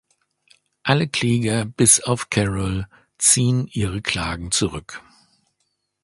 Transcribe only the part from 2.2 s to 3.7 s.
Carole ziehen